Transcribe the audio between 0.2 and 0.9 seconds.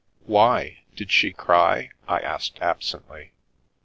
"Why?